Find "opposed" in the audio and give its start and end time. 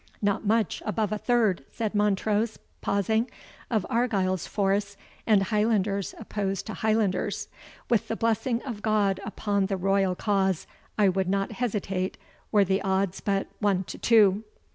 6.17-6.65